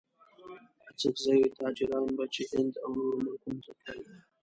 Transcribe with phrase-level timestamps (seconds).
[0.87, 4.07] اڅګزي تاجران به چې هند او نورو ملکونو ته تلل.